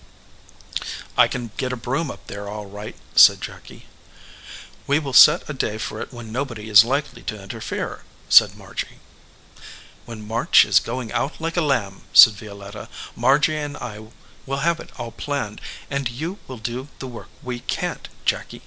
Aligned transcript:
"I 1.15 1.27
can 1.27 1.51
get 1.57 1.71
a 1.71 1.75
broom 1.77 2.09
up 2.09 2.25
there, 2.25 2.49
all 2.49 2.65
right/* 2.65 2.95
said 3.15 3.39
Jacky. 3.39 3.85
"We 4.87 4.97
will 4.97 5.13
set 5.13 5.47
a 5.47 5.53
day 5.53 5.77
for 5.77 6.01
it 6.01 6.11
when 6.11 6.31
nobody 6.31 6.69
is 6.71 6.83
likely 6.83 7.21
to 7.21 7.39
interfere," 7.43 8.03
said 8.27 8.55
Margy. 8.57 8.97
"When 10.05 10.27
March 10.27 10.65
is 10.65 10.79
going 10.79 11.11
out 11.13 11.39
like 11.39 11.55
a 11.55 11.61
lamb," 11.61 12.01
said 12.13 12.33
Violetta, 12.33 12.89
"Margy 13.15 13.55
and 13.55 13.77
I 13.77 14.07
will 14.47 14.61
have 14.65 14.79
it 14.79 14.89
all 14.97 15.11
planned, 15.11 15.61
and 15.91 16.09
you 16.09 16.39
will 16.47 16.57
do 16.57 16.87
the 16.97 17.05
work 17.05 17.29
we 17.43 17.59
can 17.59 17.97
t, 17.99 18.09
Jacky." 18.25 18.59